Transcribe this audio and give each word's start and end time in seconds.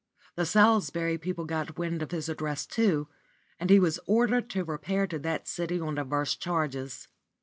The 0.33 0.47
Salisbury 0.47 1.19
people 1.19 1.45
got 1.45 1.77
wind 1.77 2.01
of 2.01 2.09
his 2.09 2.27
address 2.27 2.65
too, 2.65 3.07
and 3.59 3.69
he 3.69 3.79
was 3.79 3.99
ordered 4.07 4.49
to 4.49 4.63
repair 4.65 5.05
to 5.05 5.19
that 5.19 5.47
city 5.47 5.79
on 5.79 5.93
divers 5.93 6.35
charges. 6.35 7.07